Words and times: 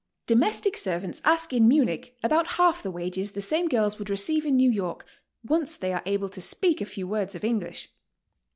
Domestic 0.25 0.77
servants 0.77 1.21
ask 1.23 1.53
in 1.53 1.67
Munich 1.67 2.17
about 2.23 2.53
half 2.57 2.81
the 2.81 2.89
wages 2.89 3.33
the 3.33 3.39
same 3.39 3.67
girls 3.69 3.99
would 3.99 4.09
receive 4.09 4.47
in 4.47 4.55
New 4.55 4.71
York, 4.71 5.05
once 5.43 5.77
they 5.77 5.93
are 5.93 6.01
able 6.07 6.29
to 6.29 6.41
speak 6.41 6.81
a 6.81 6.85
few 6.87 7.07
words 7.07 7.35
ot 7.35 7.43
English. 7.43 7.91